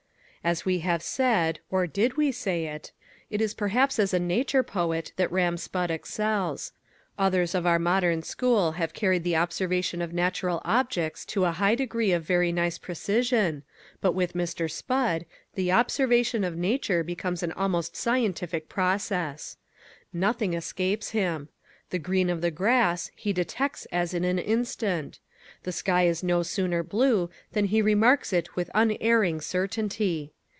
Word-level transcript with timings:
As 0.43 0.65
we 0.65 0.79
have 0.79 1.03
said, 1.03 1.59
or 1.69 1.85
did 1.85 2.17
we 2.17 2.31
say 2.31 2.65
it, 2.65 2.91
it 3.29 3.41
is 3.41 3.53
perhaps 3.53 3.99
as 3.99 4.11
a 4.11 4.17
nature 4.17 4.63
poet 4.63 5.11
that 5.15 5.31
Ram 5.31 5.55
Spudd 5.55 5.91
excels. 5.91 6.73
Others 7.19 7.53
of 7.53 7.67
our 7.67 7.77
modern 7.77 8.23
school 8.23 8.71
have 8.71 8.91
carried 8.95 9.23
the 9.23 9.35
observation 9.35 10.01
of 10.01 10.13
natural 10.13 10.59
objects 10.65 11.25
to 11.25 11.45
a 11.45 11.51
high 11.51 11.75
degree 11.75 12.11
of 12.11 12.23
very 12.23 12.51
nice 12.51 12.79
precision, 12.79 13.61
but 14.01 14.13
with 14.13 14.33
Mr. 14.33 14.67
Spudd 14.67 15.27
the 15.53 15.71
observation 15.71 16.43
of 16.43 16.55
nature 16.57 17.03
becomes 17.03 17.43
an 17.43 17.51
almost 17.51 17.95
scientific 17.95 18.67
process. 18.67 19.57
Nothing 20.11 20.55
escapes 20.55 21.11
him. 21.11 21.49
The 21.91 21.99
green 21.99 22.31
of 22.31 22.41
the 22.41 22.49
grass 22.49 23.11
he 23.15 23.31
detects 23.31 23.85
as 23.91 24.11
in 24.15 24.23
an 24.23 24.39
instant. 24.39 25.19
The 25.63 25.71
sky 25.71 26.03
is 26.05 26.23
no 26.23 26.43
sooner 26.43 26.81
blue 26.81 27.29
than 27.53 27.65
he 27.65 27.81
remarks 27.81 28.31
it 28.31 28.55
with 28.55 28.71
unerring 28.73 29.41
certainty. 29.41 30.33